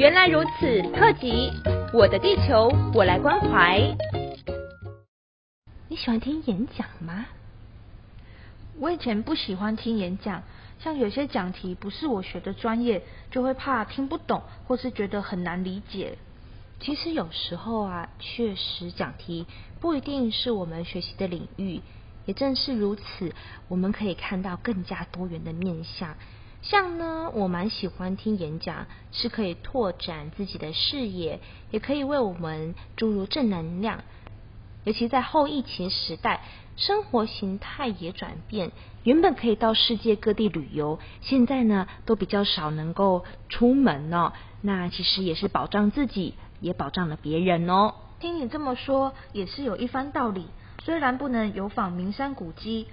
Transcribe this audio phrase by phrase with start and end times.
[0.00, 1.52] 原来如此，特辑
[1.92, 3.78] 《我的地球我来关怀》。
[5.88, 7.26] 你喜欢听演讲吗？
[8.78, 10.42] 我以前不喜欢听演讲，
[10.78, 16.16] 像有些讲题不是我学的专业，就会怕听不懂，或是觉得很难理解。
[16.80, 19.44] 其实有时候啊，确实讲题
[19.80, 21.82] 不一定是我们学习的领域，
[22.24, 23.34] 也正是如此，
[23.68, 26.16] 我们可以看到更加多元的面向。
[26.62, 34.04] 像呢，我蛮喜欢听演讲，是可以拓展自己的视野，也可以为我们注入正能量。
[34.84, 36.42] 尤其在后疫情时代，
[36.76, 38.72] 生活形态也转变，
[39.04, 44.32] 原本可以到世界各地旅游，现在呢都比较少能够出门哦。
[44.60, 47.94] 那其实也是保障自己，也保障了别人哦。
[48.20, 50.46] 听你这么说，也是有一番道理。
[50.84, 52.86] 虽然不能游访名山古迹。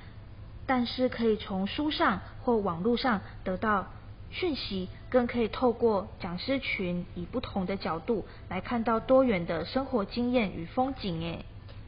[0.67, 3.87] 但是可以从书上或网络上得到
[4.29, 11.21] 讯息，更可以透过讲师群以不同的角度来看到多元的生活经验与风景。
[11.21, 11.45] 诶，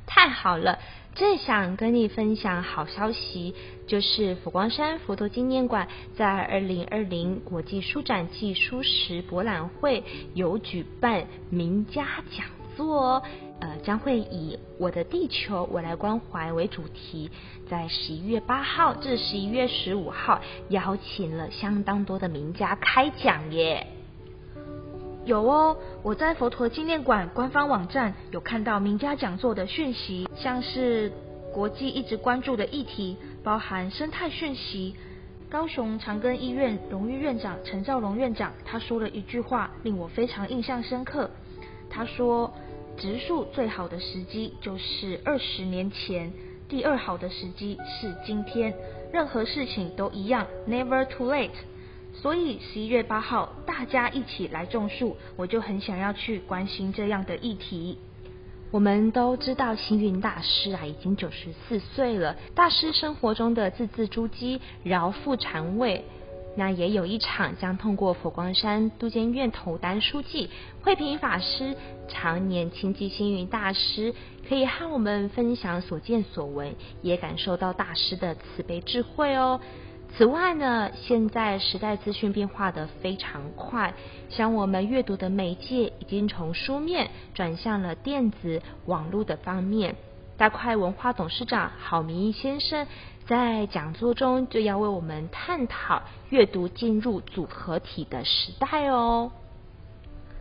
[0.08, 0.80] 太好了！
[1.16, 3.54] 最想跟你分享好消息，
[3.88, 12.45] 就是佛光山佛陀纪念馆在二零二零国际书展暨书食博览会有举办名家讲
[12.80, 13.22] 座。
[13.62, 17.30] 呃，将会以我的地球我来关怀为主题，
[17.70, 23.86] 在十一月八号至十一月十五号，邀请了相当多的名家开讲耶。
[25.26, 31.12] 有哦，我在佛陀纪念馆官方网站有看到名家讲座的讯息，像是
[31.54, 34.96] 国际一直关注的议题，包含生态讯息。
[35.50, 41.30] 高雄长庚医院荣誉院长陈兆龙院长他说了一句话，令我非常印象深刻。
[41.90, 42.50] 他说。
[43.00, 46.33] 植树最好的时机就是二十年前，
[46.67, 48.73] 第二好的时机是今天。
[49.14, 51.50] 任何事情都一样，never too late。
[52.14, 57.97] 所以十一月八号，大家一起来种树，我就很想要去关心这样的议题。
[58.70, 62.36] 我们都知道星云大师啊，已经九十四岁了。
[62.54, 66.04] 大师生活中的字字珠玑，饶富禅味。
[66.59, 70.49] 那也有一场将通过佛光山都监院头单书记
[70.81, 71.73] 慧平法师
[72.09, 74.14] 常年亲近星云大师，
[74.45, 79.61] 可以和我们分享所见所闻，也感受到大师的慈悲智慧哦。
[80.17, 83.93] 此外呢，现在时代资讯变化的非常快，
[84.27, 89.95] 像我们阅读的媒介已经从书面转向了电子网络的方面。
[90.39, 92.88] 大块文化董事长郝明义先生。
[93.27, 99.33] 在讲座中就要为我们探讨阅读进入组合体的时代哦。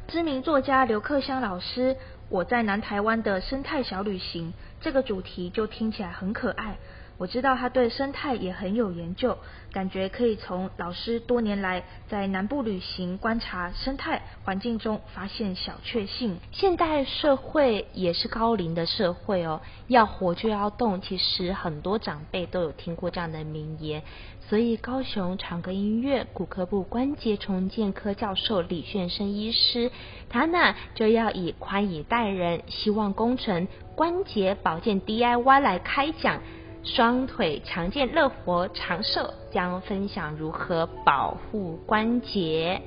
[0.07, 1.97] 知名作家刘克湘老师，
[2.29, 6.77] 我在南台湾的生态小旅行，这个主题就听起来很可爱。
[7.17, 9.37] 我知道他对生态也很有研究，
[9.73, 16.39] 感觉可以从老师多年来在南部旅行观察生态环境中发现小确幸。
[16.53, 21.01] 现代社会也是高龄的社会哦，要活就要动。
[21.01, 24.05] 其实很多长辈都有听过这样的名言，
[24.49, 29.91] 所以高雄长庚医院骨科部关节重建科教授李炫生医师，
[30.29, 33.67] 他呢就要以宽以待人，希望工程
[33.97, 36.39] 关节保保健 DIY 来开讲。
[36.85, 42.83] 双腿强健、乐活长寿，将分享如何保护关节。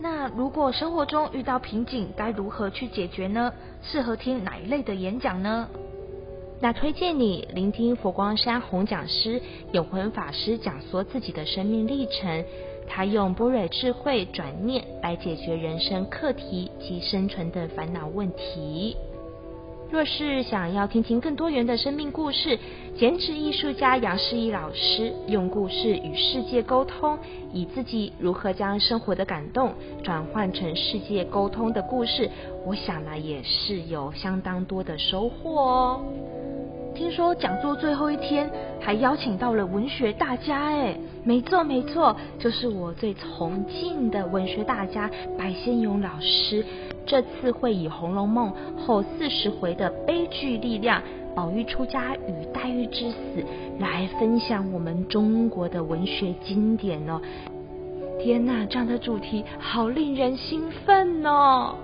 [0.00, 3.52] 那如果生活中遇到瓶颈，该如何去解决呢？
[3.82, 5.68] 适合听哪一类的演讲呢？
[6.60, 9.42] 那推荐你聆听佛光山红讲师
[9.72, 12.44] 永恒法师讲说自己的生命历程，
[12.88, 18.96] 他用般若智慧转念来解决人生课题及生存的烦恼问题。
[19.88, 22.58] 若是想要听听更多元的生命故事，
[22.98, 27.16] 剪纸艺术家杨世义老师用故事与世界沟通，
[27.52, 32.28] 以自己如何将生活的感动转换成世界沟通的故事，
[32.64, 36.02] 我想呢也是有相当多的收获哦。
[36.96, 46.64] 听说讲座最后一天还邀请到了文学大家，哎，没错没错，就是我最崇敬的文学大家白先勇老师。
[47.04, 48.50] 这次会以《红楼梦》
[48.80, 51.02] 后四十回的悲剧力量，
[51.34, 53.44] 宝玉出家与黛玉之死，
[53.78, 57.20] 来分享我们中国的文学经典哦。
[58.18, 61.74] 天哪，这样的主题好令人兴奋哦！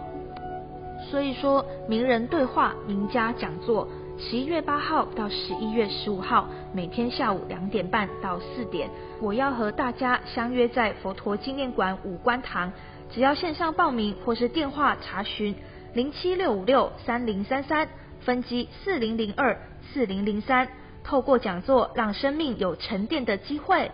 [1.11, 3.87] 所以说，名人对话、名家讲座，
[4.19, 8.89] 十一月八号到十一月十五号，每天下午两点半到四点，
[9.21, 12.73] 我要和大家相约在佛陀纪念馆五观堂。
[13.11, 15.55] 只要线上报名或是电话查询
[15.93, 17.89] 零七六五六三零三三
[18.21, 19.61] 分机四零零二
[19.93, 20.69] 四零零三，
[21.05, 23.91] 透过讲座让生命有沉淀的机会。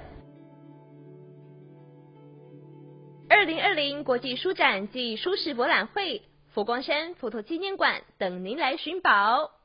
[3.29, 9.58] 二零二零国际书展暨书史博览会，佛光山佛陀纪念馆等您来寻宝。